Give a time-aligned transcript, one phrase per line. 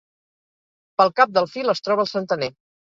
[1.03, 2.55] Pel cap del fil es troba el centener.